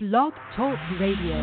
[0.00, 1.34] Blog Talk Radio.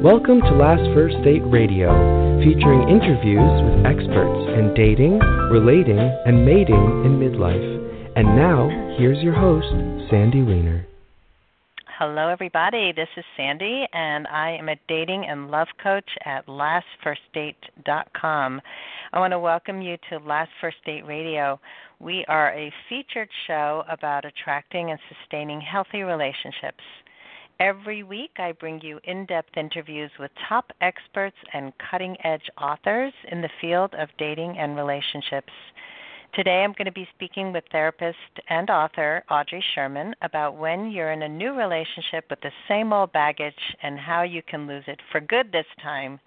[0.00, 1.90] Welcome to Last First Date Radio,
[2.38, 5.18] featuring interviews with experts in dating,
[5.50, 8.14] relating, and mating in midlife.
[8.14, 8.68] And now,
[9.00, 9.66] here's your host,
[10.08, 10.86] Sandy Weiner.
[11.98, 12.92] Hello, everybody.
[12.92, 18.60] This is Sandy, and I am a dating and love coach at lastfirstdate.com.
[19.12, 21.58] I want to welcome you to Last First Date Radio.
[21.98, 26.84] We are a featured show about attracting and sustaining healthy relationships.
[27.58, 33.12] Every week, I bring you in depth interviews with top experts and cutting edge authors
[33.32, 35.52] in the field of dating and relationships.
[36.34, 38.16] Today, I'm going to be speaking with therapist
[38.48, 43.12] and author Audrey Sherman about when you're in a new relationship with the same old
[43.12, 46.20] baggage and how you can lose it for good this time.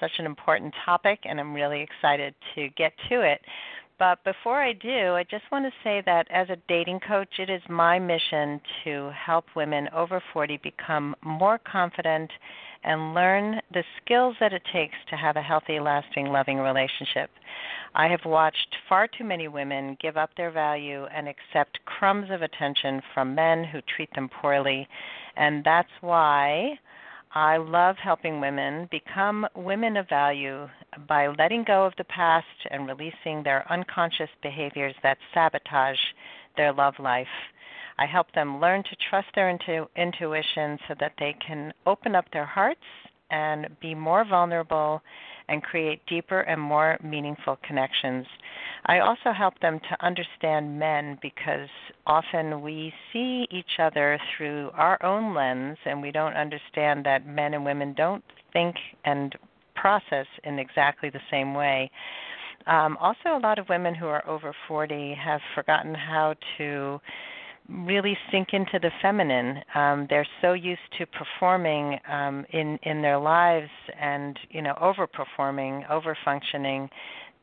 [0.00, 3.40] Such an important topic, and I'm really excited to get to it.
[3.98, 7.50] But before I do, I just want to say that as a dating coach, it
[7.50, 12.30] is my mission to help women over 40 become more confident
[12.82, 17.30] and learn the skills that it takes to have a healthy, lasting, loving relationship.
[17.96, 22.42] I have watched far too many women give up their value and accept crumbs of
[22.42, 24.88] attention from men who treat them poorly,
[25.36, 26.78] and that's why
[27.32, 30.68] I love helping women become women of value
[31.08, 35.98] by letting go of the past and releasing their unconscious behaviors that sabotage
[36.56, 37.26] their love life.
[37.98, 42.28] I help them learn to trust their intu- intuition so that they can open up
[42.32, 42.80] their hearts
[43.30, 45.00] and be more vulnerable
[45.48, 48.26] and create deeper and more meaningful connections.
[48.86, 51.68] I also help them to understand men because
[52.06, 57.54] often we see each other through our own lens and we don't understand that men
[57.54, 59.34] and women don't think and
[59.74, 61.90] process in exactly the same way.
[62.66, 66.98] Um, also, a lot of women who are over 40 have forgotten how to
[67.68, 69.62] really sink into the feminine.
[69.74, 75.88] Um, they're so used to performing um, in in their lives and you know overperforming,
[75.88, 76.88] overfunctioning,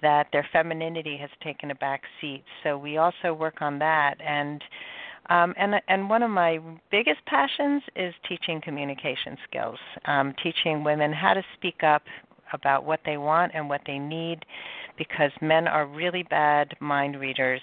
[0.01, 2.43] that their femininity has taken a back seat.
[2.63, 4.63] So we also work on that and.
[5.29, 6.59] Um, and and one of my
[6.89, 12.01] biggest passions is teaching communication skills, um, teaching women how to speak up
[12.53, 14.43] about what they want and what they need,
[14.97, 17.61] because men are really bad mind readers.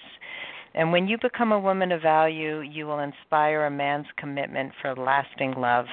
[0.75, 4.95] And when you become a woman of value, you will inspire a man's commitment for
[4.95, 5.85] lasting love.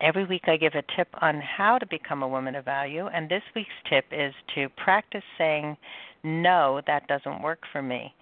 [0.00, 3.28] Every week I give a tip on how to become a woman of value, and
[3.28, 5.76] this week's tip is to practice saying,
[6.22, 8.12] No, that doesn't work for me.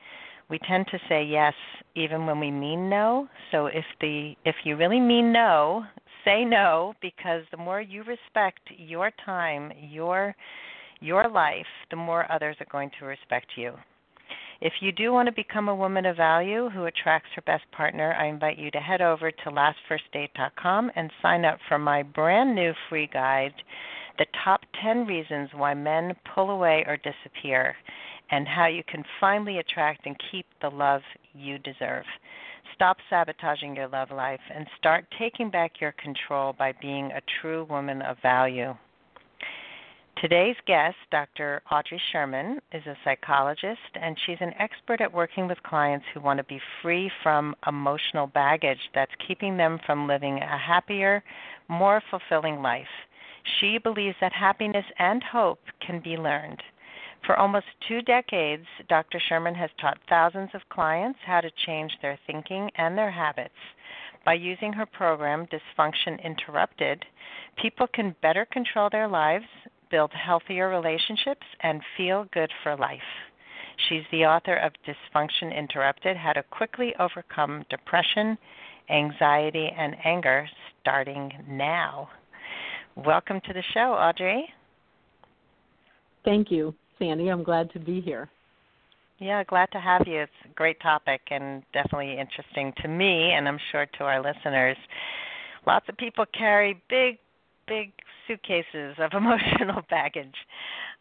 [0.50, 1.54] We tend to say yes
[1.96, 3.28] even when we mean no.
[3.50, 5.84] So if the if you really mean no,
[6.24, 10.34] say no because the more you respect your time, your
[11.00, 13.72] your life, the more others are going to respect you.
[14.60, 18.14] If you do want to become a woman of value who attracts her best partner,
[18.14, 22.72] I invite you to head over to lastfirstdate.com and sign up for my brand new
[22.88, 23.54] free guide,
[24.18, 27.74] The Top 10 Reasons Why Men Pull Away or Disappear,
[28.30, 31.02] and how you can finally attract and keep the love
[31.34, 32.04] you deserve.
[32.74, 37.64] Stop sabotaging your love life and start taking back your control by being a true
[37.64, 38.74] woman of value.
[40.24, 41.60] Today's guest, Dr.
[41.70, 46.38] Audrey Sherman, is a psychologist and she's an expert at working with clients who want
[46.38, 51.22] to be free from emotional baggage that's keeping them from living a happier,
[51.68, 52.86] more fulfilling life.
[53.60, 56.62] She believes that happiness and hope can be learned.
[57.26, 59.20] For almost two decades, Dr.
[59.28, 63.52] Sherman has taught thousands of clients how to change their thinking and their habits.
[64.24, 67.04] By using her program, Dysfunction Interrupted,
[67.60, 69.44] people can better control their lives,
[69.90, 73.00] build healthier relationships, and feel good for life.
[73.88, 78.38] She's the author of Dysfunction Interrupted How to Quickly Overcome Depression,
[78.90, 80.48] Anxiety, and Anger,
[80.80, 82.08] starting now.
[82.96, 84.46] Welcome to the show, Audrey.
[86.24, 87.28] Thank you, Sandy.
[87.28, 88.30] I'm glad to be here.
[89.18, 90.22] Yeah, glad to have you.
[90.22, 94.76] It's a great topic and definitely interesting to me, and I'm sure to our listeners.
[95.66, 97.18] Lots of people carry big,
[97.66, 97.92] big
[98.26, 100.34] suitcases of emotional baggage.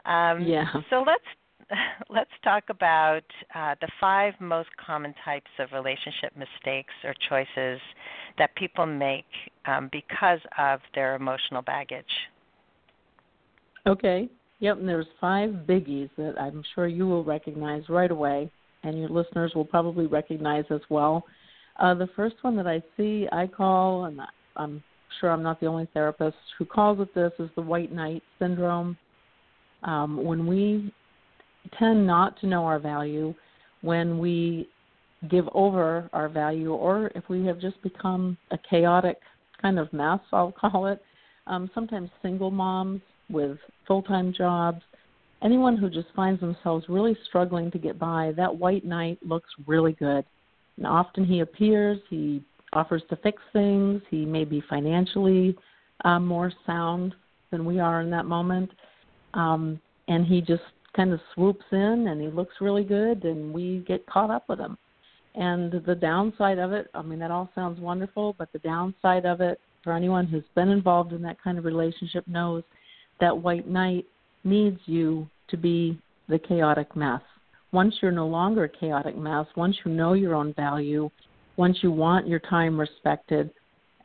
[0.05, 0.65] Um, yeah.
[0.89, 1.23] So let's
[2.09, 3.23] let's talk about
[3.55, 7.79] uh, the five most common types of relationship mistakes or choices
[8.37, 9.25] that people make
[9.65, 12.05] um, because of their emotional baggage.
[13.87, 14.29] Okay.
[14.59, 14.77] Yep.
[14.77, 18.49] And there's five biggies that I'm sure you will recognize right away,
[18.83, 21.23] and your listeners will probably recognize as well.
[21.79, 24.21] Uh, the first one that I see, I call, and
[24.55, 24.83] I'm
[25.19, 28.97] sure I'm not the only therapist who calls it this, is the white knight syndrome.
[29.83, 30.93] Um, when we
[31.77, 33.33] tend not to know our value,
[33.81, 34.69] when we
[35.29, 39.17] give over our value, or if we have just become a chaotic
[39.61, 41.01] kind of mess, I'll call it.
[41.47, 43.57] Um, sometimes single moms with
[43.87, 44.81] full time jobs,
[45.41, 49.93] anyone who just finds themselves really struggling to get by, that white knight looks really
[49.93, 50.25] good.
[50.77, 52.41] And often he appears, he
[52.73, 55.55] offers to fix things, he may be financially
[56.03, 57.15] uh, more sound
[57.51, 58.69] than we are in that moment.
[59.33, 60.63] Um, and he just
[60.95, 64.59] kind of swoops in and he looks really good, and we get caught up with
[64.59, 64.77] him.
[65.35, 69.41] And the downside of it, I mean, that all sounds wonderful, but the downside of
[69.41, 72.63] it for anyone who's been involved in that kind of relationship knows
[73.19, 74.05] that white knight
[74.43, 75.99] needs you to be
[76.29, 77.21] the chaotic mess.
[77.71, 81.09] Once you're no longer a chaotic mess, once you know your own value,
[81.57, 83.49] once you want your time respected,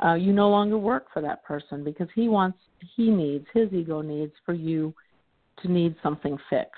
[0.04, 2.58] uh, you no longer work for that person because he wants,
[2.96, 4.94] he needs, his ego needs for you
[5.62, 6.76] to need something fixed.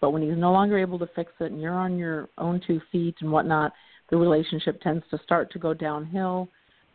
[0.00, 2.80] But when he's no longer able to fix it and you're on your own two
[2.92, 3.72] feet and whatnot,
[4.10, 6.48] the relationship tends to start to go downhill.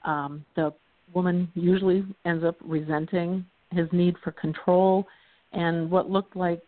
[0.04, 0.74] Um, the
[1.14, 5.06] woman usually ends up resenting his need for control,
[5.52, 6.62] and what looked like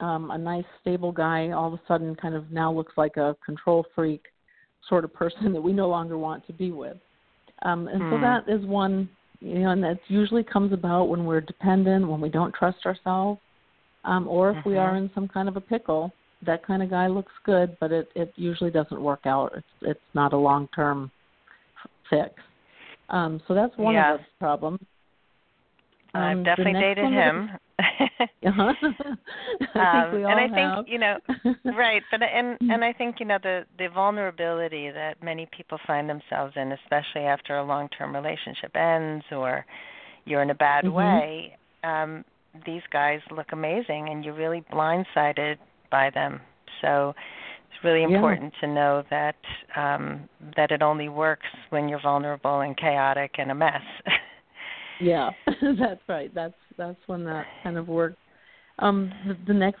[0.00, 3.36] um, a nice, stable guy all of a sudden kind of now looks like a
[3.44, 4.22] control freak
[4.88, 6.96] sort of person that we no longer want to be with.
[7.62, 8.22] Um, and so Hmm.
[8.22, 9.08] that is one,
[9.40, 13.40] you know, and that usually comes about when we're dependent, when we don't trust ourselves,
[14.04, 14.80] um, or if we Mhm.
[14.80, 16.12] are in some kind of a pickle.
[16.42, 19.52] That kind of guy looks good, but it it usually doesn't work out.
[19.56, 21.10] It's it's not a long term
[22.10, 22.34] fix.
[23.08, 24.80] Um, so that's one of the problems.
[26.14, 27.50] Um, I've definitely dated him.
[28.46, 28.72] Uh-huh.
[29.74, 30.84] I um, and I have.
[30.84, 31.16] think you know,
[31.76, 32.02] right?
[32.10, 32.70] But and Mm.
[32.74, 37.22] and I think you know the the vulnerability that many people find themselves in, especially
[37.26, 39.64] after a long-term relationship ends or
[40.26, 40.92] you're in a bad Mhm.
[40.92, 41.56] way.
[41.82, 42.24] Um,
[42.64, 45.56] these guys look amazing, and you're really blindsided
[45.90, 46.40] by them.
[46.80, 47.14] So
[47.70, 48.14] it's really Yeah.
[48.16, 49.36] important to know that
[49.76, 53.82] um, that it only works when you're vulnerable and chaotic and a mess.
[55.00, 55.30] Yeah,
[55.78, 56.32] that's right.
[56.34, 58.16] That's that's when that kind of works.
[58.78, 59.80] Um, the, the next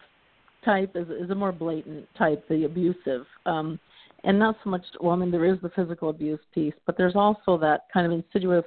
[0.64, 3.78] type is is a more blatant type, the abusive, um,
[4.24, 4.82] and not so much.
[5.00, 8.12] Well, I mean, there is the physical abuse piece, but there's also that kind of
[8.12, 8.64] insidious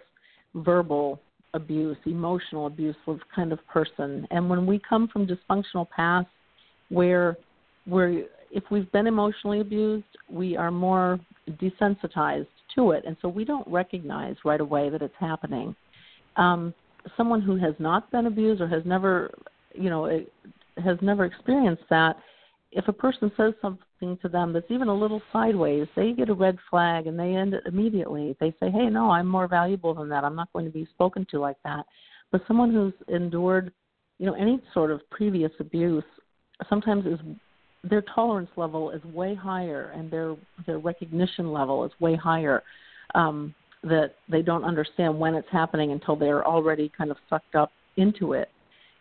[0.56, 1.20] verbal
[1.54, 4.28] abuse, emotional abuse with kind of person.
[4.32, 6.28] And when we come from dysfunctional past,
[6.90, 7.38] where
[7.86, 11.20] where if we've been emotionally abused, we are more
[11.52, 15.76] desensitized to it, and so we don't recognize right away that it's happening
[16.38, 16.74] um,
[17.16, 19.32] someone who has not been abused or has never,
[19.74, 20.06] you know,
[20.84, 22.18] has never experienced that,
[22.72, 26.34] if a person says something to them that's even a little sideways, they get a
[26.34, 28.36] red flag and they end it immediately.
[28.40, 30.24] They say, "Hey, no, I'm more valuable than that.
[30.24, 31.86] I'm not going to be spoken to like that."
[32.32, 33.72] But someone who's endured,
[34.20, 36.04] you know, any sort of previous abuse,
[36.68, 37.20] sometimes is
[37.84, 42.64] their tolerance level is way higher and their their recognition level is way higher.
[43.16, 47.72] Um, that they don't understand when it's happening until they're already kind of sucked up
[47.98, 48.50] into it.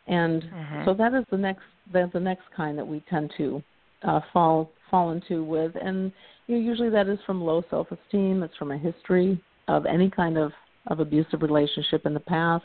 [0.06, 0.84] And Mhm.
[0.84, 1.62] so that is the next
[1.92, 3.62] that's the next kind that we tend to
[4.02, 6.12] uh, fall fall into with, and
[6.46, 8.42] you know, usually that is from low self esteem.
[8.42, 10.52] It's from a history of any kind of
[10.86, 12.64] of abusive relationship in the past.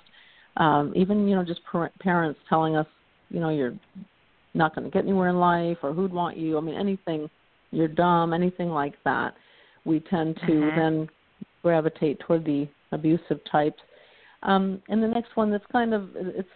[0.57, 2.87] Um, even you know just par- parents telling us
[3.29, 3.73] you know you're
[4.53, 6.57] not going to get anywhere in life or who'd want you.
[6.57, 7.29] I mean anything
[7.71, 9.33] you're dumb, anything like that.
[9.85, 10.75] We tend to Mhm.
[10.75, 11.09] then
[11.63, 13.81] gravitate toward the abusive types.
[14.43, 16.49] Um, and the next one that's kind of it's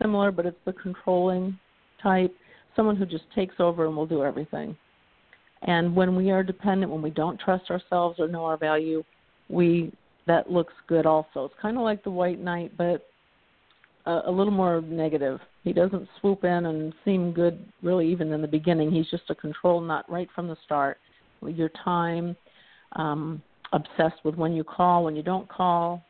[0.00, 1.58] similar, but it's the controlling
[2.02, 2.34] type,
[2.74, 4.76] someone who just takes over and will do everything.
[5.62, 9.02] And when we are dependent, when we don't trust ourselves or know our value,
[9.48, 9.92] we
[10.26, 11.46] that looks good also.
[11.46, 13.06] It's kind of like the white knight, but
[14.06, 15.40] a, a little more negative.
[15.64, 18.90] He doesn't swoop in and seem good really even in the beginning.
[18.90, 20.98] He's just a control nut right from the start.
[21.42, 22.36] Your time,
[22.96, 26.02] um, obsessed with when you call, when you don't call,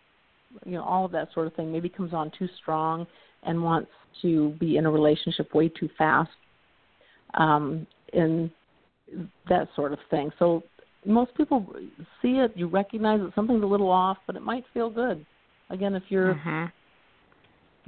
[0.65, 1.71] you know, all of that sort of thing.
[1.73, 3.07] Maybe comes on too strong
[3.43, 3.91] and wants
[4.23, 6.31] to be in a relationship way too fast,
[7.35, 8.51] um, and
[9.49, 10.31] that sort of thing.
[10.39, 10.63] So
[11.05, 11.67] most people
[12.21, 15.25] see it, you recognize that something's a little off, but it might feel good.
[15.71, 16.73] Again, if you're Mhm.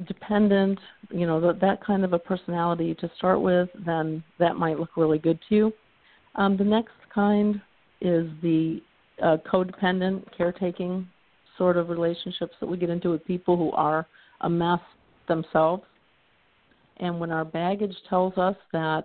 [0.06, 0.78] dependent,
[1.10, 4.96] you know, that that kind of a personality to start with, then that might look
[4.96, 5.72] really good to you.
[6.36, 7.60] Um, the next kind
[8.00, 8.82] is the
[9.22, 11.06] uh, codependent, caretaking
[11.58, 14.06] sort of relationships that we get into with people who are
[14.42, 14.80] a mess
[15.28, 15.82] themselves.
[16.98, 19.04] And when our baggage tells us that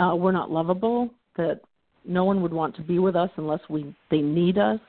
[0.00, 1.60] uh, we're not lovable, that
[2.04, 4.80] no one would want to be with us unless we they need us,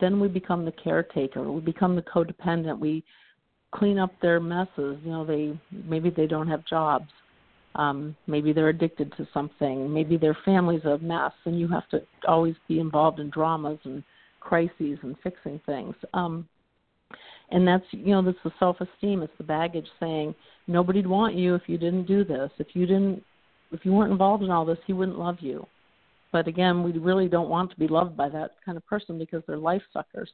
[0.00, 1.50] then we become the caretaker.
[1.50, 2.78] We become the codependent.
[2.78, 3.04] We
[3.72, 4.98] clean up their messes.
[5.04, 7.08] You know, they maybe they don't have jobs.
[7.76, 9.92] Um, maybe they're addicted to something.
[9.92, 14.02] Maybe their family's a mess, and you have to always be involved in dramas and
[14.40, 15.94] crises and fixing things.
[16.14, 16.48] Um,
[17.50, 19.22] and that's you know that's the self-esteem.
[19.22, 20.34] It's the baggage saying
[20.66, 22.50] nobody'd want you if you didn't do this.
[22.58, 23.22] If you didn't,
[23.72, 25.66] if you weren't involved in all this, he wouldn't love you.
[26.32, 29.42] But again, we really don't want to be loved by that kind of person because
[29.46, 30.30] they're life suckers.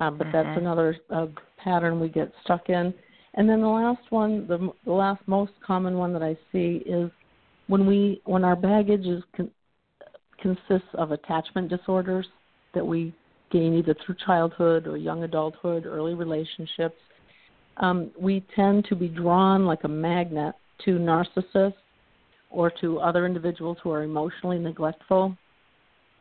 [0.00, 0.32] Uh, but mm-hmm.
[0.32, 1.26] that's another uh,
[1.62, 2.92] pattern we get stuck in.
[3.34, 7.10] And then the last one, the, the last most common one that I see is
[7.66, 9.50] when we when our baggage is con-
[10.40, 12.26] consists of attachment disorders
[12.74, 13.14] that we
[13.50, 16.96] gain either through childhood or young adulthood, early relationships.
[17.78, 21.74] Um, we tend to be drawn like a magnet to narcissists
[22.50, 25.36] or to other individuals who are emotionally neglectful.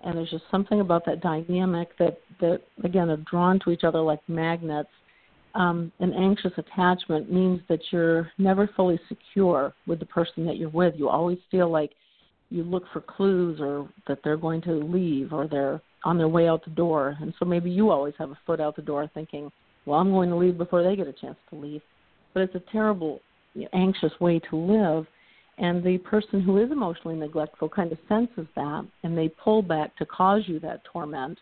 [0.04, 4.00] And there's just something about that dynamic that, that again, are drawn to each other
[4.00, 4.90] like magnets
[5.56, 10.70] um, an anxious attachment means that you're never fully secure with the person that you're
[10.70, 10.94] with.
[10.98, 11.92] You always feel like
[12.50, 16.48] you look for clues or that they're going to leave or they're on their way
[16.48, 17.18] out the door.
[17.22, 19.52] And so maybe you always have a foot out the door thinking,
[19.86, 21.82] well, I'm going to leave before they get a chance to leave.
[22.34, 23.22] But it's a terrible,
[23.74, 25.06] anxious way to live.
[25.58, 29.96] And the person who is emotionally neglectful kind of senses that and they pull back
[29.98, 31.38] to cause you that torment.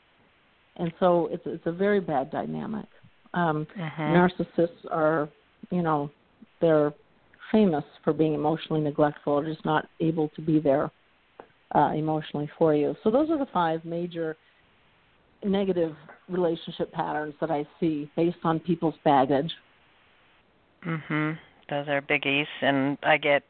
[0.78, 2.86] And so it's, it's a very bad dynamic.
[3.34, 4.04] Um, uh-huh.
[4.04, 5.30] Narcissists are,
[5.72, 6.10] you know,
[6.62, 6.94] they're
[7.52, 10.92] famous for being emotionally neglectful or just not able to be there
[11.76, 12.96] uh, emotionally for you.
[13.04, 14.36] So those are the five major
[15.44, 15.96] negative
[16.28, 19.52] relationship patterns that I see based on people's baggage.
[20.84, 21.38] Mhm.
[21.70, 23.44] Those are biggies and I get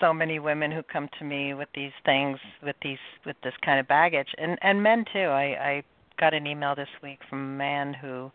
[0.00, 3.78] so many women who come to me with these things with these with this kind
[3.78, 5.18] of baggage and and men too.
[5.18, 5.82] I I
[6.18, 8.30] got an email this week from a man who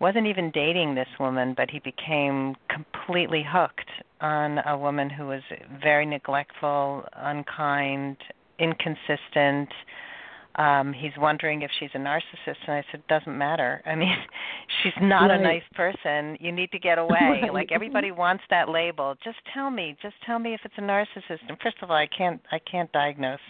[0.00, 5.42] wasn't even dating this woman, but he became completely hooked on a woman who was
[5.82, 8.16] very neglectful, unkind,
[8.58, 9.68] inconsistent.
[10.56, 13.82] Um, he's wondering if she's a narcissist, and I said, "Doesn't matter.
[13.86, 14.16] I mean,
[14.82, 15.40] she's not right.
[15.40, 16.36] a nice person.
[16.40, 17.18] You need to get away.
[17.42, 17.52] right.
[17.52, 19.16] Like everybody wants that label.
[19.24, 19.96] Just tell me.
[20.00, 21.40] Just tell me if it's a narcissist.
[21.48, 22.40] And first of all, I can't.
[22.52, 23.40] I can't diagnose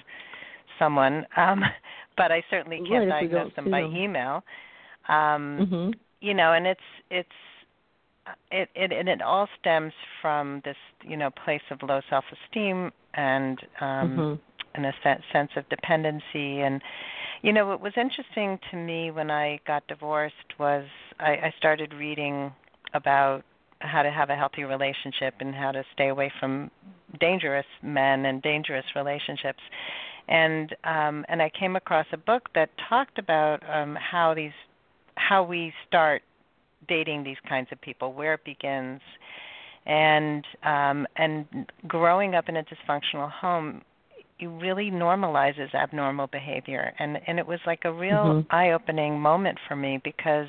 [0.79, 1.63] someone, um,
[2.17, 3.95] but I certainly can't right, diagnose them by them.
[3.95, 4.43] email.
[5.09, 5.91] Um, mm-hmm
[6.25, 7.29] you know, and it's it's
[8.51, 12.91] it it and it all stems from this you know place of low self esteem
[13.13, 14.35] and um mm-hmm.
[14.75, 16.81] and a se- sense of dependency and
[17.43, 20.85] you know what was interesting to me when I got divorced was
[21.21, 22.51] I, I started reading
[22.95, 23.43] about
[23.81, 26.71] how to have a healthy relationship and how to stay away from
[27.21, 29.61] dangerous men and dangerous relationships
[30.29, 34.53] and um and I came across a book that talked about um how these
[35.29, 36.23] how we start
[36.89, 39.01] dating these kinds of people, where it begins,
[39.87, 41.47] and um, and
[41.87, 43.83] growing up in a dysfunctional home,
[44.39, 48.55] it really normalizes abnormal behavior, and and it was like a real mm-hmm.
[48.55, 50.49] eye-opening moment for me because.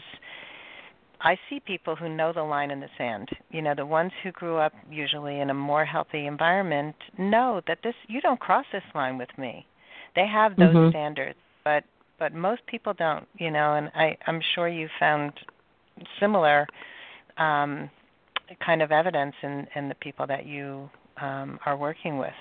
[1.22, 3.30] I see people who know the line in the sand.
[3.50, 7.80] You know, the ones who grew up usually in a more healthy environment know that
[7.84, 9.66] this you don't cross this line with me.
[10.16, 10.90] They have those mm-hmm.
[10.90, 11.84] standards, but
[12.20, 15.34] but most people don't, you know, and I, I'm sure you found
[16.20, 16.68] similar
[17.38, 17.90] um,
[18.66, 20.90] kind of evidence in, in the people that you
[21.22, 22.34] um, are working with.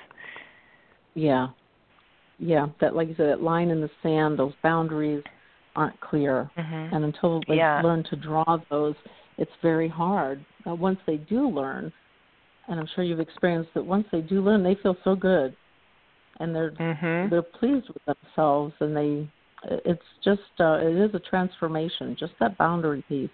[1.14, 1.48] Yeah,
[2.38, 2.66] yeah.
[2.80, 5.22] That, like you said, that line in the sand, those boundaries
[5.76, 6.94] aren't clear, mm-hmm.
[6.94, 7.80] and until they yeah.
[7.82, 8.94] learn to draw those,
[9.38, 10.44] it's very hard.
[10.66, 11.92] Now, once they do learn,
[12.68, 15.56] and I'm sure you've experienced that once they do learn, they feel so good,
[16.40, 17.30] and they're mm-hmm.
[17.30, 19.28] they're pleased with themselves, and they
[19.84, 22.16] it's just uh, it is a transformation.
[22.18, 23.30] Just that boundary piece.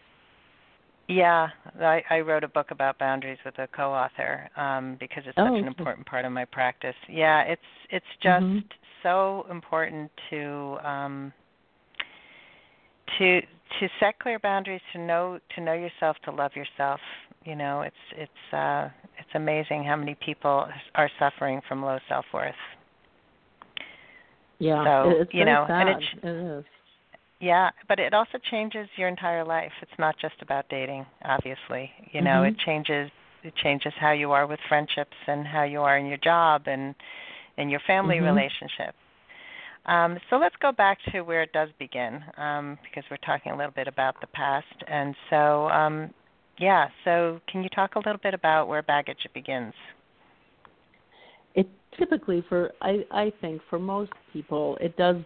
[1.08, 1.48] Yeah,
[1.80, 5.60] I, I wrote a book about boundaries with a co-author um, because it's oh, such
[5.60, 6.94] an important part of my practice.
[7.08, 7.60] Yeah, it's
[7.90, 8.58] it's just mm-hmm.
[9.02, 11.32] so important to um,
[13.18, 17.00] to to set clear boundaries, to know to know yourself, to love yourself.
[17.44, 22.24] You know, it's it's uh, it's amazing how many people are suffering from low self
[22.32, 22.54] worth.
[24.60, 25.88] Yeah, so it's you know, sad.
[25.88, 26.64] and it, it is.
[27.40, 29.72] Yeah, but it also changes your entire life.
[29.80, 31.90] It's not just about dating, obviously.
[32.12, 32.54] You know, mm-hmm.
[32.54, 33.10] it changes
[33.42, 36.94] it changes how you are with friendships and how you are in your job and
[37.56, 38.26] in your family mm-hmm.
[38.26, 38.94] relationship.
[39.86, 43.56] Um, so let's go back to where it does begin, um, because we're talking a
[43.56, 44.66] little bit about the past.
[44.86, 46.10] And so, um,
[46.58, 49.72] yeah, so can you talk a little bit about where baggage begins?
[51.98, 55.16] Typically, for I, I think for most people, it does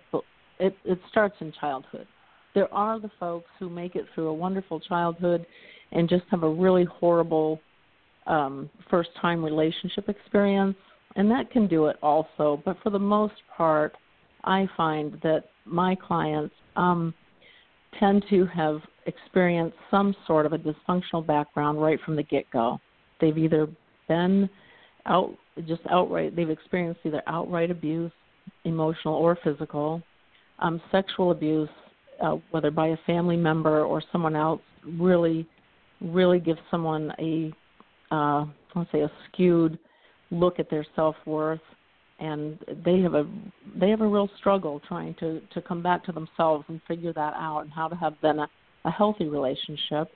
[0.59, 2.07] it it starts in childhood.
[2.55, 5.45] There are the folks who make it through a wonderful childhood
[5.93, 7.61] and just have a really horrible
[8.27, 10.77] um, first time relationship experience,
[11.17, 12.63] and that can do it also.
[12.65, 13.95] But for the most part,
[14.45, 17.15] I find that my clients um,
[17.99, 22.81] tend to have experienced some sort of a dysfunctional background right from the get go.
[23.21, 23.69] They've either
[24.09, 24.49] been
[25.07, 28.13] out just outright they've experienced either outright abuse,
[28.65, 30.03] emotional or physical,
[30.59, 31.69] um, sexual abuse,
[32.23, 34.61] uh, whether by a family member or someone else,
[34.99, 35.47] really,
[36.01, 37.53] really gives someone a
[38.15, 39.79] uh, let's say a skewed
[40.31, 41.61] look at their self worth,
[42.21, 43.27] and they have a
[43.77, 47.35] they have a real struggle trying to to come back to themselves and figure that
[47.35, 48.49] out and how to have then a,
[48.85, 50.09] a healthy relationship.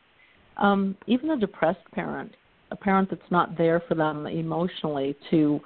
[0.56, 2.32] Um, even a depressed parent,
[2.70, 5.60] a parent that's not there for them emotionally to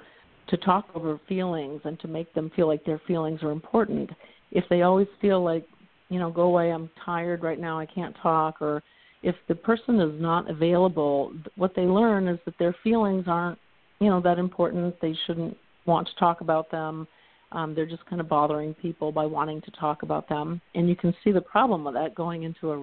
[0.48, 4.10] to talk over feelings and to make them feel like their feelings are important.
[4.50, 5.64] If they always feel like,
[6.08, 8.82] you know, go away, I'm tired right now, I can't talk, or
[9.22, 13.58] if the person is not available, what they learn is that their feelings aren't,
[14.00, 14.94] you know, that important.
[15.00, 15.56] They shouldn't
[15.86, 17.06] want to talk about them.
[17.52, 20.96] Um, they're just kind of bothering people by wanting to talk about them, and you
[20.96, 22.78] can see the problem with that going into a,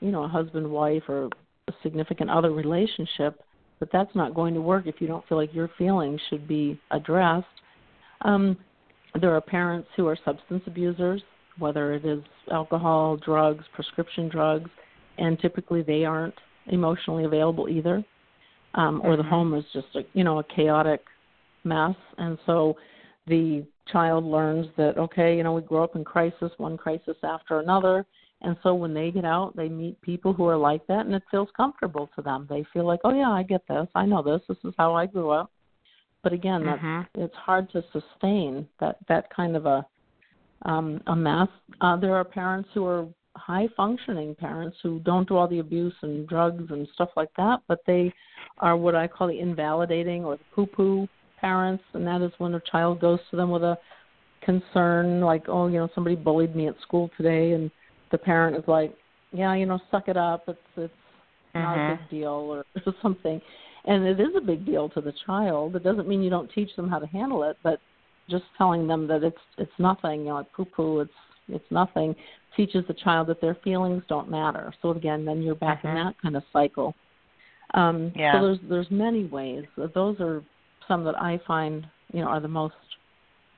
[0.00, 1.28] you know, a husband wife or
[1.68, 3.40] a significant other relationship.
[3.78, 6.80] But that's not going to work if you don't feel like your feelings should be
[6.90, 7.46] addressed.
[8.22, 8.56] Um,
[9.20, 11.22] there are parents who are substance abusers,
[11.58, 14.70] whether it is alcohol, drugs, prescription drugs
[15.18, 16.34] and typically they aren't
[16.68, 18.04] emotionally available either,
[18.74, 19.30] um, or the mm-hmm.
[19.30, 21.02] home is just a you know a chaotic
[21.64, 22.76] mess, and so
[23.26, 27.60] the child learns that okay, you know we grow up in crisis, one crisis after
[27.60, 28.06] another,
[28.42, 31.22] and so when they get out, they meet people who are like that, and it
[31.30, 32.46] feels comfortable to them.
[32.48, 35.06] They feel like, oh yeah, I get this, I know this, this is how I
[35.06, 35.50] grew up.
[36.22, 37.20] But again, that's mm-hmm.
[37.20, 39.86] it's hard to sustain that that kind of a
[40.62, 41.48] um, a mess.
[41.80, 45.94] Uh, there are parents who are high functioning parents who don't do all the abuse
[46.02, 48.12] and drugs and stuff like that, but they
[48.58, 51.08] are what I call the invalidating or the poo poo
[51.40, 53.78] parents, and that is when a child goes to them with a
[54.42, 57.70] concern like, oh, you know, somebody bullied me at school today, and
[58.10, 58.94] the parent is like,
[59.32, 60.44] yeah, you know, suck it up.
[60.48, 60.92] It's it's
[61.54, 61.60] mm-hmm.
[61.60, 62.02] not a Mm-hmm.
[62.02, 62.64] big deal or
[63.02, 63.40] something,
[63.84, 65.76] and it is a big deal to the child.
[65.76, 67.80] It doesn't mean you don't teach them how to handle it, but
[68.28, 71.10] just telling them that it's it's nothing, you know, like poo poo, it's
[71.48, 72.14] it's nothing,
[72.56, 74.72] teaches the child that their feelings don't matter.
[74.82, 75.96] So again, then you're back mm-hmm.
[75.96, 76.94] in that kind of cycle.
[77.74, 78.32] Um, yeah.
[78.32, 79.64] So there's there's many ways.
[79.94, 80.42] Those are
[80.86, 82.74] some that I find you know are the most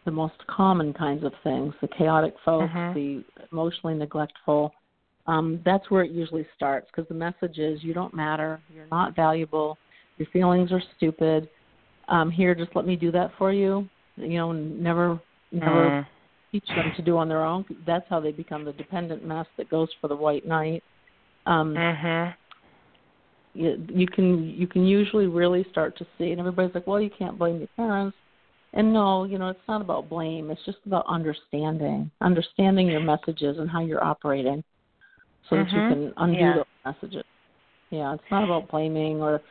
[0.04, 1.74] the most common kinds of things.
[1.80, 2.94] The chaotic folks, mm-hmm.
[2.94, 4.72] the emotionally neglectful.
[5.26, 9.14] Um, that's where it usually starts because the message is you don't matter, you're not
[9.14, 9.78] valuable,
[10.16, 11.48] your feelings are stupid.
[12.08, 13.88] Um, here, just let me do that for you.
[14.16, 15.20] You know, never
[15.52, 16.06] never mm
[16.52, 17.64] teach them to do on their own.
[17.86, 20.82] That's how they become the dependent mess that goes for the white knight.
[21.46, 22.34] Um, mhm.
[23.54, 27.10] you, you can you can usually really start to see, and everybody's like, well, you
[27.16, 28.16] can't blame your parents.
[28.72, 30.50] And no, you know, it's not about blame.
[30.50, 34.62] It's just about understanding, understanding your messages and how you're operating,
[35.48, 35.88] so that you Mhm.
[35.88, 36.54] can undo Yeah.
[36.54, 37.24] those messages.
[37.90, 39.42] Yeah, it's not about blaming or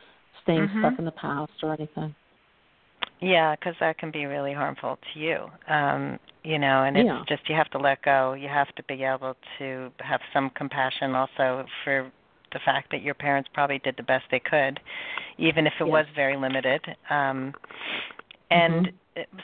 [0.42, 0.78] staying Mhm.
[0.78, 2.14] stuck in the past or anything.
[3.20, 5.50] Yeah, because that can be really harmful to you.
[5.68, 7.22] Um, you know, and it's Yeah.
[7.28, 8.32] just you have to let go.
[8.32, 12.10] You have to be able to have some compassion also for
[12.52, 14.80] the fact that your parents probably did the best they could,
[15.36, 15.90] even if it Yes.
[15.90, 16.96] was very limited.
[17.10, 17.54] Um,
[18.50, 18.94] and Mhm.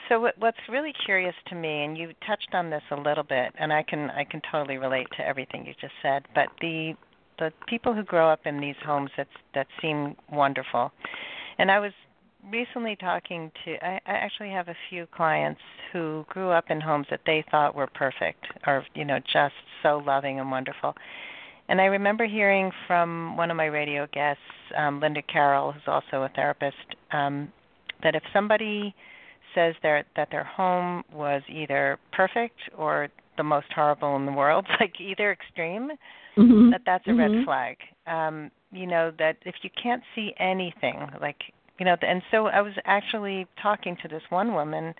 [0.09, 3.53] So, what, what's really curious to me, and you touched on this a little bit,
[3.59, 6.23] and I can I can totally relate to everything you just said.
[6.33, 6.93] But the
[7.39, 10.91] the people who grow up in these homes that that seem wonderful,
[11.59, 11.91] and I was
[12.51, 15.61] recently talking to I, I actually have a few clients
[15.91, 20.01] who grew up in homes that they thought were perfect or you know just so
[20.05, 20.93] loving and wonderful
[21.67, 24.41] and i remember hearing from one of my radio guests
[24.77, 27.51] um, linda carroll who's also a therapist um,
[28.03, 28.95] that if somebody
[29.57, 34.65] says their that their home was either perfect or the most horrible in the world
[34.79, 35.91] like either extreme
[36.37, 36.69] Mhm.
[36.69, 37.17] that that's a Mhm.
[37.17, 41.41] red flag um you know that if you can't see anything like
[41.79, 44.93] you know and so i was actually talking to this one woman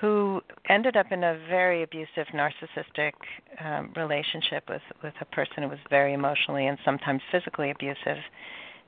[0.00, 3.14] who ended up in a very abusive narcissistic
[3.64, 8.18] um relationship with with a person who was very emotionally and sometimes physically abusive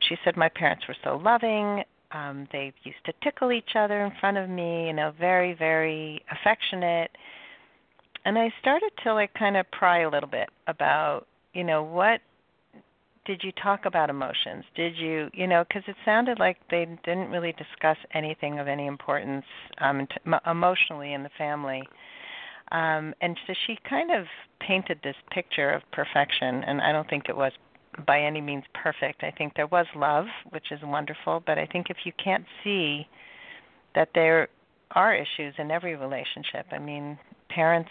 [0.06, 4.12] she said my parents were so loving um they used to tickle each other in
[4.20, 7.10] front of me you know very very affectionate
[8.24, 12.20] and i started to like kind of pry a little bit about you know what
[13.26, 14.64] did you talk about emotions?
[14.74, 18.86] Did you, you know, because it sounded like they didn't really discuss anything of any
[18.86, 19.44] importance
[19.78, 21.82] um, t- emotionally in the family.
[22.72, 24.24] Um, and so she kind of
[24.60, 27.52] painted this picture of perfection, and I don't think it was
[28.06, 29.22] by any means perfect.
[29.22, 33.06] I think there was love, which is wonderful, but I think if you can't see
[33.94, 34.48] that there
[34.92, 37.90] are issues in every relationship, I mean, parents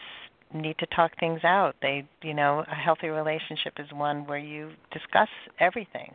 [0.54, 1.76] need to talk things out.
[1.82, 6.13] They, you know, a healthy relationship is one where you discuss everything.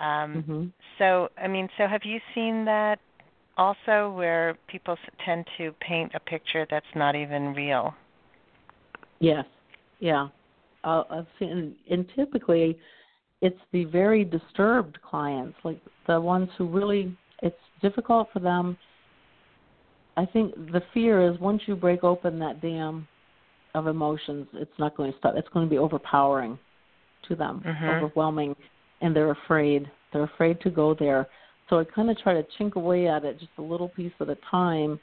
[0.00, 0.66] Um, mm-hmm.
[0.98, 2.98] So, I mean, so have you seen that
[3.58, 7.92] also, where people tend to paint a picture that's not even real?
[9.18, 9.44] Yes,
[9.98, 10.28] yeah,
[10.84, 12.78] uh, I've seen, and typically,
[13.40, 18.76] it's the very disturbed clients, like the ones who really, it's difficult for them.
[20.16, 23.06] I think the fear is once you break open that dam
[23.74, 25.34] of emotions, it's not going to stop.
[25.36, 26.58] It's going to be overpowering
[27.28, 27.84] to them, mm-hmm.
[27.84, 28.56] overwhelming,
[29.00, 29.88] and they're afraid.
[30.12, 31.28] They're afraid to go there.
[31.70, 34.28] So I kind of try to chink away at it just a little piece at
[34.28, 34.98] a time,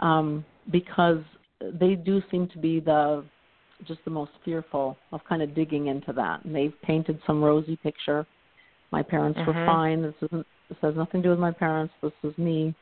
[0.00, 1.22] um, because
[1.60, 3.24] they do seem to be the
[3.86, 6.44] just the most fearful of kind of digging into that.
[6.44, 8.26] And they've painted some rosy picture.
[8.92, 9.58] My parents mm-hmm.
[9.58, 10.02] were fine.
[10.02, 10.46] This isn't.
[10.68, 11.94] This has nothing to do with my parents.
[12.02, 12.74] This is me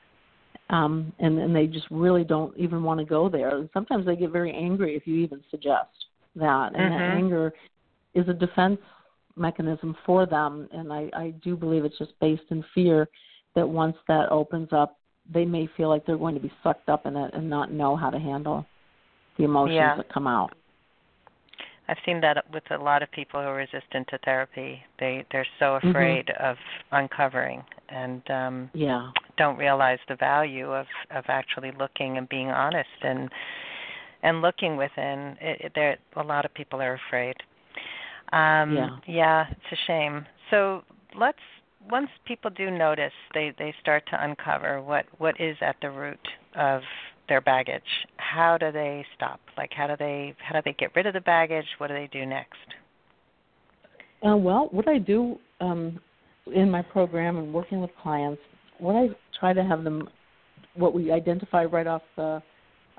[0.71, 3.57] um, and and they just really don't even want to go there.
[3.57, 5.91] And sometimes they get very angry if you even suggest
[6.37, 6.99] that, and mm-hmm.
[6.99, 7.53] that anger
[8.15, 8.81] is a defense
[9.37, 10.69] mechanism for them.
[10.73, 13.09] And I I do believe it's just based in fear
[13.55, 14.99] that once that opens up,
[15.33, 17.95] they may feel like they're going to be sucked up in it and not know
[17.95, 18.65] how to handle
[19.37, 19.97] the emotions yeah.
[19.97, 20.55] that come out.
[21.89, 24.83] I've seen that with a lot of people who are resistant to therapy.
[24.99, 25.91] They they're so Mm-hmm.
[25.91, 26.45] afraid mm-hmm.
[26.45, 26.57] of
[26.93, 32.89] uncovering and um yeah don't realize the value of of actually looking and being honest
[33.03, 33.29] and
[34.23, 35.37] and looking within.
[35.41, 37.37] It, it, there a lot of people are afraid.
[38.33, 38.97] Um yeah.
[39.07, 40.25] yeah, it's a shame.
[40.51, 40.83] So
[41.15, 41.39] let's
[41.91, 46.27] once people do notice they they start to uncover what what is at the root
[46.57, 46.83] of
[47.29, 47.83] their baggage
[48.35, 49.41] how do they stop?
[49.57, 51.67] Like how do they how do they get rid of the baggage?
[51.79, 52.59] What do they do next?
[54.25, 56.01] Uh, well what i do um,
[56.55, 58.41] in my program and working with clients
[58.79, 60.09] what i try to have them
[60.75, 62.43] what we identify right off the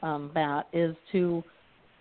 [0.03, 1.43] um, bat is to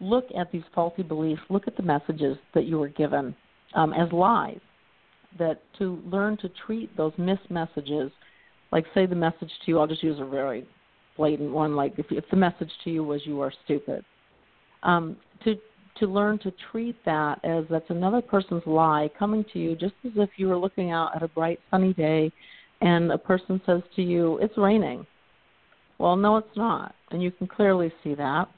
[0.00, 3.34] look at these faulty beliefs look at the messages that you were given
[3.74, 4.60] um, as lies
[5.38, 8.10] that to learn to treat those missed messages
[8.72, 10.66] like say the message to you i'll just use a very
[11.16, 14.04] blatant one, like if, if the message to you was "you are stupid,"
[14.82, 15.56] um, to
[15.98, 20.12] to learn to treat that as that's another person's lie coming to you, just as
[20.16, 22.32] if you were looking out at a bright sunny day,
[22.80, 25.06] and a person says to you, "It's raining."
[25.98, 28.48] Well, no, it's not, and you can clearly see that.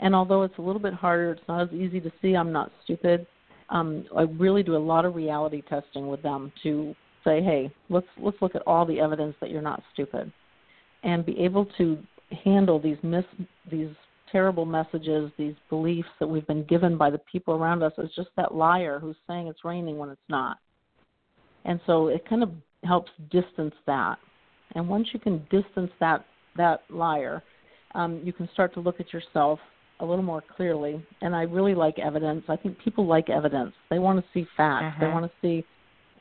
[0.00, 2.34] And although it's a little bit harder, it's not as easy to see.
[2.34, 3.26] I'm not stupid.
[3.68, 8.06] Um, I really do a lot of reality testing with them to say, "Hey, let's
[8.18, 10.32] let's look at all the evidence that you're not stupid."
[11.02, 11.98] And be able to
[12.44, 13.24] handle these mis
[13.70, 13.90] these
[14.30, 18.28] terrible messages, these beliefs that we've been given by the people around us as just
[18.36, 20.58] that liar who's saying it's raining when it's not.
[21.64, 22.50] And so it kind of
[22.84, 24.16] helps distance that.
[24.74, 26.24] And once you can distance that
[26.56, 27.42] that liar,
[27.94, 29.58] um, you can start to look at yourself
[30.00, 31.04] a little more clearly.
[31.20, 32.44] And I really like evidence.
[32.48, 33.72] I think people like evidence.
[33.90, 34.84] They want to see facts.
[34.84, 35.04] Mm-hmm.
[35.04, 35.64] They want to see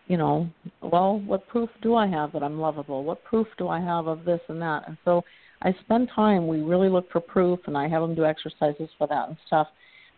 [0.10, 0.50] you know,
[0.82, 3.04] well, what proof do I have that I'm lovable?
[3.04, 4.88] What proof do I have of this and that?
[4.88, 5.24] And so
[5.62, 6.48] I spend time.
[6.48, 9.67] We really look for proof, and I have them do exercises for that and stuff.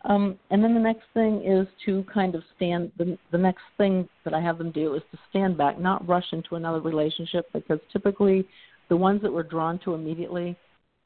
[0.05, 2.91] Um, and then the next thing is to kind of stand.
[2.97, 6.25] The, the next thing that I have them do is to stand back, not rush
[6.31, 8.47] into another relationship, because typically
[8.87, 10.55] the ones that we're drawn to immediately,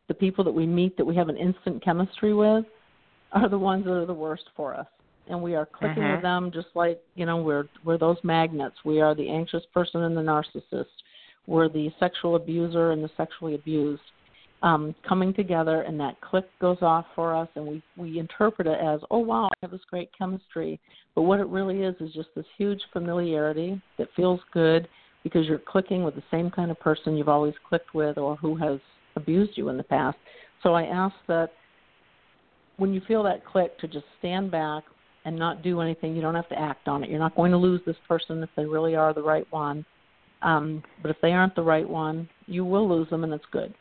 [0.07, 2.65] the people that we meet that we have an instant chemistry with,
[3.31, 4.87] are the ones that are the worst for us
[5.27, 8.75] and we are clicking with them just like you know we're we're those magnets.
[8.85, 10.85] We are the anxious person and the narcissist.
[11.47, 14.01] We're the sexual abuser and the sexually abused
[14.63, 18.79] um, coming together and that click goes off for us and we we interpret it
[18.83, 20.79] as oh wow i have this great chemistry.
[21.13, 24.87] But what it really is is just this huge familiarity that feels good
[25.23, 28.55] because you're clicking with the same kind of person you've always clicked with or who
[28.55, 28.79] has
[29.15, 30.17] abused you in the past.
[30.63, 31.51] So i ask that
[32.77, 34.83] when you feel that click to just stand back
[35.25, 36.15] and not do anything.
[36.15, 37.09] You don't have to act on it.
[37.09, 39.85] You're not going to lose this person if they really are the right one.
[40.41, 43.73] Um, but if they aren't the right one, you will lose them, and it's good.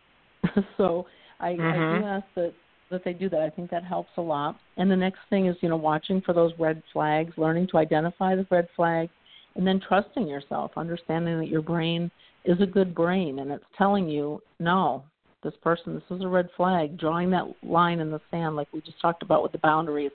[0.76, 1.06] so
[1.40, 1.62] I, mm-hmm.
[1.62, 2.52] I do ask that
[2.90, 3.40] that they do that.
[3.40, 4.58] I think that helps a lot.
[4.76, 8.36] And the next thing is, you know, watching for those red flags, learning to identify
[8.36, 9.10] the red flags,
[9.56, 12.10] and then trusting yourself, understanding that your brain
[12.44, 15.02] is a good brain and it's telling you, no,
[15.42, 18.80] this person, this is a red flag, drawing that line in the sand like we
[18.80, 20.12] just talked about with the boundaries.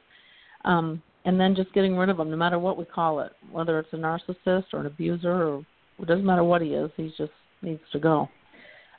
[0.65, 3.79] Um, and then just getting rid of them, no matter what we call it, whether
[3.79, 5.65] it's a narcissist or an abuser or
[5.99, 8.29] it doesn't matter what he is, he just needs to go.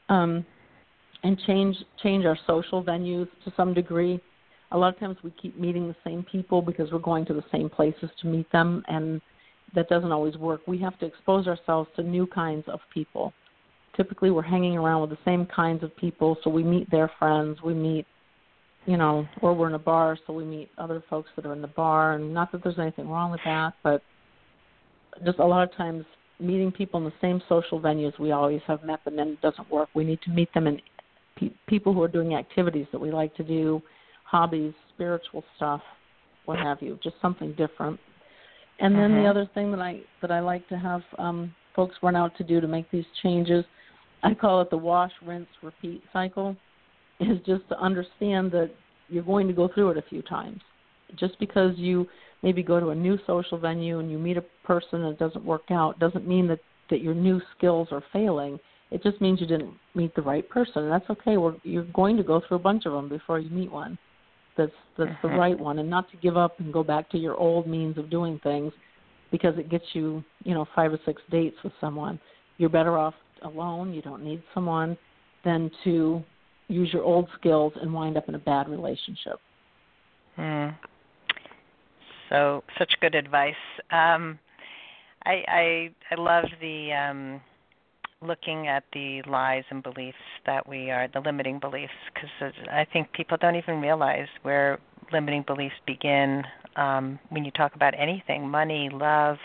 [0.09, 0.45] Um,
[1.23, 4.21] and change change our social venues to some degree.
[4.73, 7.45] A lot of times we keep meeting the same people because we're going to the
[7.53, 9.21] same places to meet them, and
[9.75, 10.61] that doesn't always work.
[10.67, 13.33] We have to expose ourselves to new kinds of people.
[13.97, 17.59] Typically, we're hanging around with the same kinds of people, so we meet their friends,
[17.63, 18.07] we meet,
[18.87, 21.63] you know, or we're in a bar, so we meet other folks that are in
[21.63, 22.15] the bar.
[22.15, 24.03] And not that there's anything wrong with that, but
[25.25, 26.05] just a lot of times
[26.39, 29.71] meeting people in the same social venues we always have met them in it doesn't
[29.71, 29.89] work.
[29.95, 30.81] We need to meet them in
[31.37, 33.83] pe- people who are doing activities that we like to do,
[34.25, 35.83] hobbies, spiritual stuff,
[36.47, 38.01] what have you, just something different.
[38.79, 39.23] And then Mhm.
[39.23, 42.45] the other thing that I that I like to have um, folks run out to
[42.45, 43.65] do to make these changes,
[44.23, 46.57] I call it the wash, rinse, repeat cycle,
[47.21, 48.71] is just to understand that
[49.09, 50.61] you're going to go through it a few times.
[51.17, 52.07] Just because you
[52.43, 55.45] maybe go to a new social venue and you meet a person and it doesn't
[55.45, 58.59] work out doesn't mean that that your new skills are failing.
[58.91, 60.83] It just means you didn't meet the right person.
[60.83, 61.37] And that's okay.
[61.37, 63.97] We're, you're going to go through a bunch of them before you meet one
[64.61, 65.39] that's that's the Mhm.
[65.39, 68.11] right one, and not to give up and go back to your old means of
[68.11, 68.73] doing things
[69.31, 72.19] because it gets you, you know, five or six dates with someone.
[72.59, 73.95] You're better off alone.
[73.95, 74.99] You don't need someone
[75.45, 76.23] than to
[76.71, 79.41] use your old skills and wind up in a bad relationship.
[80.37, 80.69] Hmm.
[82.29, 83.55] So such good advice.
[83.91, 84.39] Um,
[85.25, 87.41] I I I love the um,
[88.23, 93.13] looking at the lies and beliefs that we are the limiting beliefs because I think
[93.13, 94.79] people don't even realize where
[95.13, 96.45] limiting beliefs begin
[96.77, 99.39] um, when you talk about anything money, love,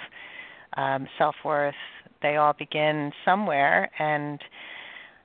[0.78, 1.74] um, self worth.
[2.22, 4.40] They all begin somewhere and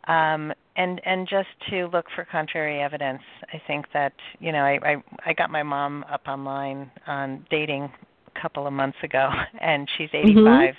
[0.07, 3.23] um, and and just to look for contrary evidence.
[3.53, 7.91] I think that you know I, I I got my mom up online on dating
[8.35, 9.29] a couple of months ago,
[9.61, 10.35] and she's 85.
[10.35, 10.75] Mhm.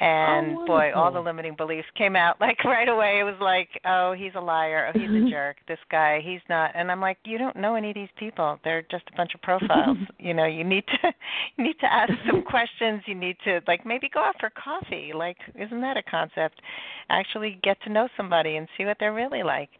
[0.00, 3.20] And Oh, boy, all the limiting beliefs came out like right away.
[3.20, 4.90] It was like, oh, he's a liar.
[4.92, 5.56] Oh, he's a jerk.
[5.68, 6.72] This guy, he's not.
[6.74, 8.58] And I'm like, you don't know any of these people.
[8.64, 9.98] They're just a bunch of profiles.
[10.18, 10.98] you know, you need to
[11.56, 13.02] you need to ask some questions.
[13.06, 15.12] You need to like maybe go out for coffee.
[15.14, 16.60] Like, isn't that a concept?
[17.08, 19.70] Actually, get to know somebody and see what they're really like.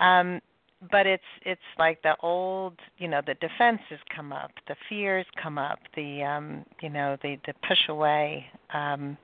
[0.00, 0.40] Um,
[0.90, 5.58] but it's it's like the old you know the defenses come up the fears come
[5.58, 9.16] up the um you know the the push away um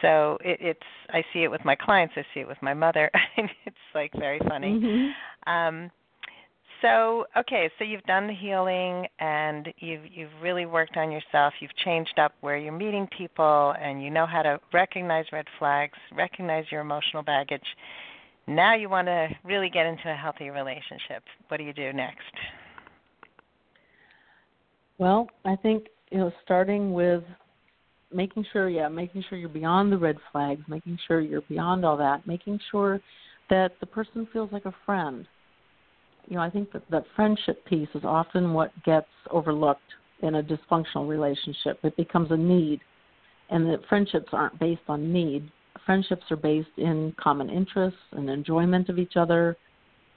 [0.00, 0.80] so it, it's
[1.10, 4.38] i see it with my clients i see it with my mother it's like very
[4.48, 5.12] funny Mhm.
[5.46, 5.90] um
[6.82, 11.74] so okay so you've done the healing and you've you've really worked on yourself you've
[11.84, 16.64] changed up where you're meeting people and you know how to recognize red flags recognize
[16.70, 17.64] your emotional baggage
[18.46, 21.22] now you want to really get into a healthy relationship.
[21.48, 22.22] What do you do next?
[24.98, 27.22] Well, I think you know, starting with
[28.12, 31.96] making sure, yeah, making sure you're beyond the red flags, making sure you're beyond all
[31.96, 33.00] that, making sure
[33.50, 35.26] that the person feels like a friend.
[36.28, 39.80] You know, I think that that friendship piece is often what gets overlooked
[40.22, 41.78] in a dysfunctional relationship.
[41.82, 42.80] It becomes a need,
[43.50, 45.50] and that friendships aren't based on need.
[45.86, 49.56] Friendships are based in common interests and enjoyment of each other,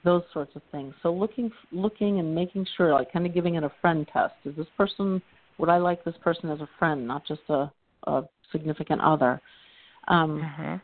[0.04, 0.92] those sorts of things.
[1.02, 4.34] So looking, looking, and making sure, like kind of giving it a friend test.
[4.44, 5.22] Is this person?
[5.58, 7.70] Would I like this person as a friend, not just a,
[8.04, 9.40] a significant other?
[10.08, 10.76] Um, Mm-hmm.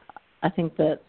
[0.42, 1.00] I think that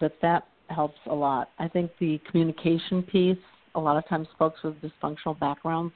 [0.00, 1.50] that that helps a lot.
[1.58, 3.38] I think the communication piece.
[3.74, 5.92] A lot of times, folks with dysfunctional backgrounds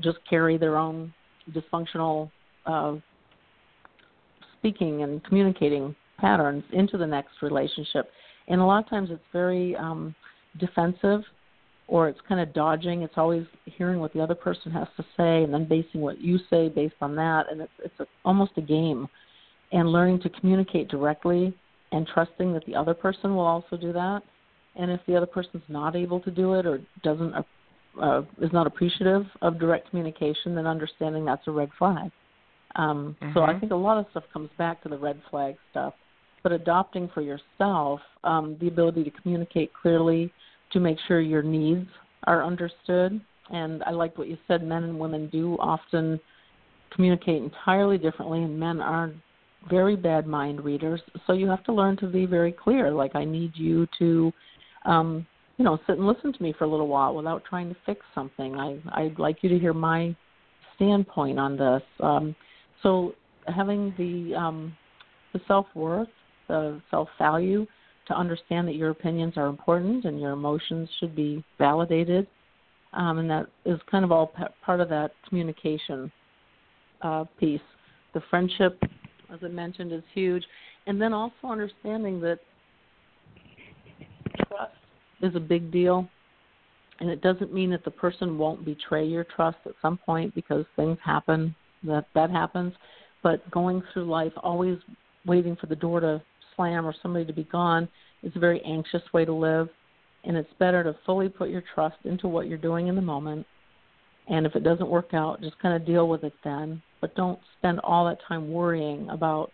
[0.00, 1.12] just carry their own
[1.52, 2.30] dysfunctional
[2.66, 2.96] uh,
[4.58, 8.10] speaking and communicating patterns into the next relationship,
[8.48, 10.14] and a lot of times it's very um,
[10.58, 11.22] defensive,
[11.88, 13.02] or it's kind of dodging.
[13.02, 16.38] It's always hearing what the other person has to say, and then basing what you
[16.50, 19.08] say based on that, and it's it's a, almost a game.
[19.72, 21.52] And learning to communicate directly
[21.90, 24.22] and trusting that the other person will also do that.
[24.76, 27.42] And if the other person's not able to do it or doesn't uh,
[28.00, 32.10] uh, is not appreciative of direct communication, then understanding that's a red flag.
[32.76, 33.60] Um, So I Mhm.
[33.60, 35.94] think a lot of stuff comes back to the red flag stuff,
[36.46, 40.32] but adopting for yourself um, the ability to communicate clearly,
[40.70, 41.88] to make sure your needs
[42.22, 43.20] are understood.
[43.50, 44.62] And I like what you said.
[44.62, 46.20] Men and women do often
[46.94, 49.12] communicate entirely differently, and men are
[49.68, 51.00] very bad mind readers.
[51.26, 52.92] So you have to learn to be very clear.
[52.92, 54.32] Like I need you to,
[54.84, 57.76] um, you know, sit and listen to me for a little while without trying to
[57.84, 58.54] fix something.
[58.54, 60.14] I I'd like you to hear my
[60.76, 61.82] standpoint on this.
[61.98, 62.36] Um,
[62.84, 63.16] so
[63.48, 64.76] having the um,
[65.32, 66.06] the self worth,
[66.48, 67.66] the self value,
[68.08, 72.26] to understand that your opinions are important and your emotions should be validated,
[72.92, 74.32] um, and that is kind of all
[74.64, 76.10] part of that communication
[77.02, 77.60] uh, piece.
[78.14, 78.80] The friendship,
[79.32, 80.44] as I mentioned, is huge,
[80.86, 82.38] and then also understanding that
[84.48, 84.72] trust
[85.20, 86.08] is a big deal.
[87.00, 90.64] And it doesn't mean that the person won't betray your trust at some point because
[90.76, 92.72] things happen that that happens,
[93.22, 94.78] but going through life always
[95.26, 96.22] waiting for the door to
[96.56, 97.88] slam or somebody to be gone
[98.22, 99.68] is a very anxious way to live.
[100.24, 103.46] And it's better to fully put your trust into what you're doing in the moment.
[104.28, 106.82] And if it doesn't work out, just kind of deal with it then.
[107.00, 109.52] But don't spend all that time worrying about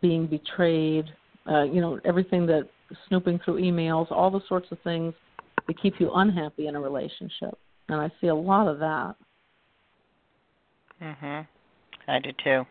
[0.00, 1.06] being betrayed,
[1.50, 2.68] uh, you know, everything that
[3.08, 5.12] snooping through emails, all the sorts of things
[5.66, 7.58] that keep you unhappy in a relationship.
[7.88, 9.16] And I see a lot of that.
[11.00, 11.46] Mhm.
[12.06, 12.66] I do too.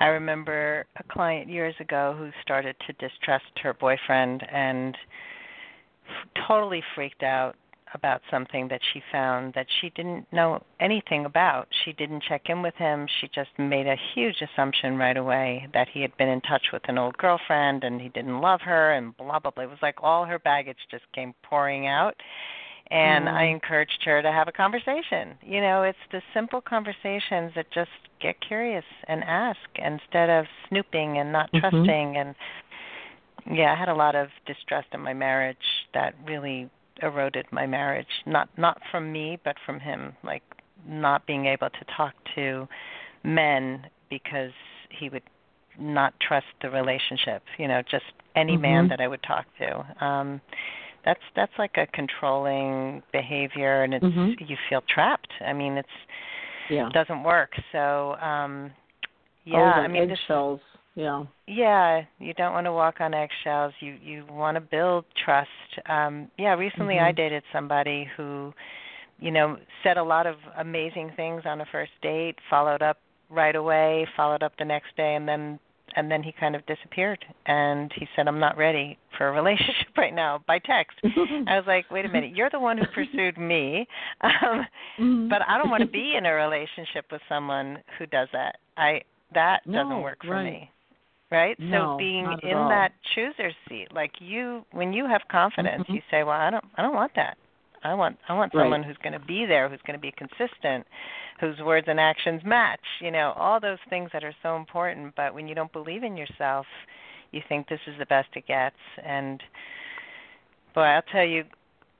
[0.00, 4.96] I remember a client years ago who started to distrust her boyfriend and
[6.08, 7.56] f- totally freaked out
[7.94, 11.68] about something that she found that she didn't know anything about.
[11.84, 13.06] She didn't check in with him.
[13.20, 16.82] She just made a huge assumption right away that he had been in touch with
[16.88, 19.64] an old girlfriend and he didn't love her and blah blah blah.
[19.64, 22.16] It was like all her baggage just came pouring out
[22.90, 25.36] and I encouraged her to have a conversation.
[25.42, 31.18] You know, it's the simple conversations that just get curious and ask instead of snooping
[31.18, 31.58] and not mm-hmm.
[31.58, 32.34] trusting and
[33.50, 35.56] yeah, I had a lot of distrust in my marriage
[35.94, 36.68] that really
[37.02, 38.06] eroded my marriage.
[38.26, 40.42] Not not from me, but from him, like
[40.88, 42.66] not being able to talk to
[43.22, 44.52] men because
[44.90, 45.22] he would
[45.78, 48.62] not trust the relationship, you know, just any mm-hmm.
[48.62, 50.04] man that I would talk to.
[50.04, 50.40] Um
[51.06, 54.44] that's that's like a controlling behavior and it's mm-hmm.
[54.44, 55.32] you feel trapped.
[55.40, 55.88] I mean it's
[56.68, 56.88] yeah.
[56.88, 57.52] it doesn't work.
[57.72, 58.72] So um
[59.44, 60.60] yeah oh, i mean eggshells.
[60.96, 61.24] Yeah.
[61.46, 63.72] Yeah you don't want to walk on eggshells.
[63.80, 65.48] You you want to build trust.
[65.88, 67.06] Um yeah recently mm-hmm.
[67.06, 68.52] i dated somebody who
[69.20, 72.98] you know said a lot of amazing things on a first date followed up
[73.30, 75.58] right away followed up the next day and then
[75.96, 79.86] and then he kind of disappeared and he said i'm not ready for a relationship
[79.96, 83.36] right now by text i was like wait a minute you're the one who pursued
[83.38, 83.86] me
[84.20, 84.30] um
[85.00, 85.28] mm-hmm.
[85.28, 89.00] but i don't want to be in a relationship with someone who does that i
[89.34, 90.44] that no, doesn't work for right.
[90.44, 90.70] me
[91.32, 92.68] right no, so being in all.
[92.68, 95.94] that chooser's seat like you when you have confidence mm-hmm.
[95.94, 97.36] you say well i don't i don't want that
[97.84, 98.62] i want i want right.
[98.62, 100.86] someone who's going to be there who's going to be consistent
[101.40, 105.14] whose words and actions match, you know, all those things that are so important.
[105.16, 106.66] But when you don't believe in yourself,
[107.32, 108.76] you think this is the best it gets.
[109.04, 109.42] And
[110.74, 111.44] boy, I'll tell you,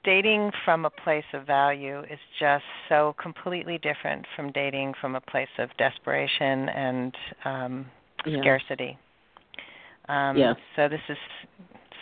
[0.05, 5.21] dating from a place of value is just so completely different from dating from a
[5.21, 7.87] place of desperation and um
[8.25, 8.39] yeah.
[8.41, 8.97] scarcity.
[10.09, 10.55] Um yes.
[10.77, 11.17] so this is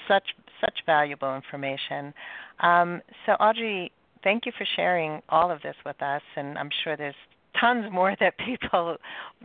[0.07, 0.25] such
[0.61, 2.13] such valuable information.
[2.61, 6.97] Um, so Audrey, thank you for sharing all of this with us, and I'm sure
[6.97, 7.15] there's
[7.61, 8.97] tons more that people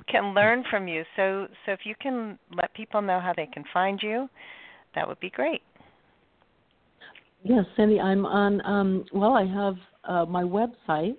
[0.07, 1.03] can learn from you.
[1.15, 4.29] So, so if you can let people know how they can find you,
[4.95, 5.61] that would be great.
[7.43, 8.65] Yes, Sandy, I'm on.
[8.65, 11.15] Um, well, I have uh, my website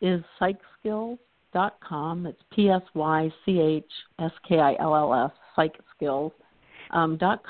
[0.00, 2.26] is psychskills.com.
[2.26, 3.84] It's P S Y C H
[4.20, 6.32] S K I L L S psychskills.com.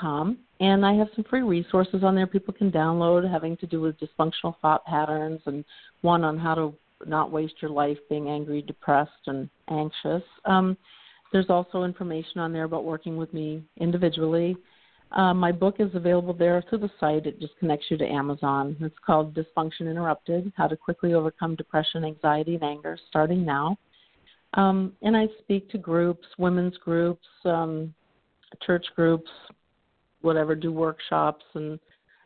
[0.03, 3.81] um, and I have some free resources on there people can download having to do
[3.81, 5.65] with dysfunctional thought patterns and
[6.01, 6.73] one on how to
[7.05, 10.23] not waste your life being angry, depressed, and anxious.
[10.45, 10.77] Um,
[11.31, 14.55] there's also information on there about working with me individually.
[15.11, 17.25] Uh, my book is available there through the site.
[17.25, 18.75] It just connects you to Amazon.
[18.79, 23.77] It's called Dysfunction Interrupted How to Quickly Overcome Depression, Anxiety, and Anger, starting now.
[24.55, 27.93] Um, and I speak to groups, women's groups, um,
[28.65, 29.29] church groups,
[30.25, 31.79] whatever, do workshops and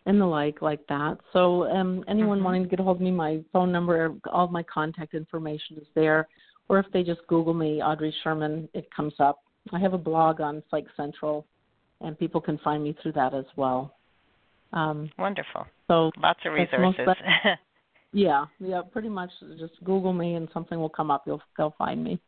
[0.06, 1.18] and the like like that.
[1.34, 2.46] So um, anyone mm-hmm.
[2.46, 5.88] wanting to get a hold of me, my phone number, all my contact information is
[5.94, 6.28] there.
[6.68, 9.40] Or if they just Google me, Audrey Sherman, it comes up.
[9.72, 11.46] I have a blog on Psych Central,
[12.02, 13.96] and people can find me through that as well.
[14.72, 15.66] Um, Wonderful.
[15.88, 17.08] So lots of resources.
[18.14, 21.24] yeah, yeah, pretty much just Google me and something will come up.
[21.26, 22.20] You'll they'll find me.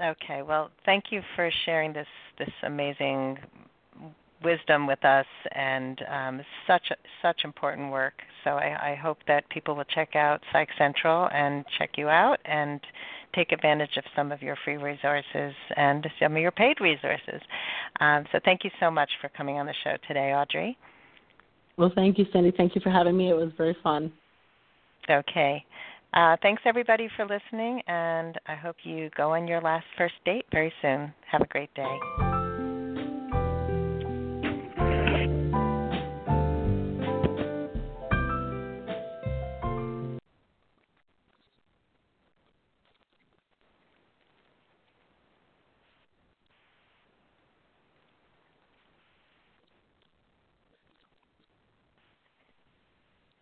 [0.00, 0.42] Okay.
[0.42, 2.06] Well, thank you for sharing this
[2.38, 3.38] this amazing
[4.44, 8.14] wisdom with us and um, such such important work.
[8.44, 12.38] So I, I, hope that people will check out Psych Central and check you out
[12.44, 12.80] and
[13.34, 17.40] take advantage of some of your free resources and some of your paid resources.
[18.00, 20.76] Um, so thank you so much for coming on the show today, Audrey.
[21.78, 22.52] Well, thank you, Cindy.
[22.56, 23.30] Thank you for having me.
[23.30, 24.12] It was very fun.
[25.08, 25.64] Okay.
[26.14, 30.44] Uh, thanks everybody for listening, and I hope you go on your last first date
[30.52, 31.12] very soon.
[31.30, 32.31] Have a great day.